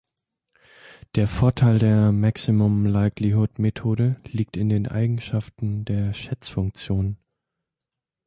Der 1.13 1.27
Vorteil 1.27 1.77
der 1.77 2.11
Maximum-Likelihood-Methode 2.11 4.19
liegt 4.23 4.57
in 4.57 4.67
den 4.69 4.87
Eigenschaften 4.87 5.85
der 5.85 6.15
Schätzfunktion. 6.15 7.17